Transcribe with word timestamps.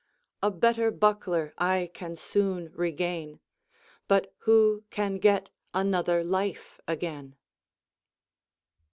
A 0.41 0.49
better 0.49 0.89
buckler 0.89 1.53
I 1.59 1.91
can 1.93 2.15
soon 2.15 2.71
regain, 2.73 3.39
But 4.07 4.33
who 4.49 4.83
can 4.89 5.19
get 5.19 5.51
another 5.75 6.23
life 6.23 6.79
again 6.87 7.35